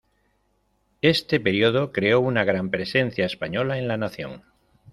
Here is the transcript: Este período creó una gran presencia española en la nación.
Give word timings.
Este 1.03 1.39
período 1.39 1.91
creó 1.91 2.21
una 2.21 2.43
gran 2.43 2.71
presencia 2.71 3.27
española 3.27 3.77
en 3.77 3.87
la 3.87 3.97
nación. 3.97 4.41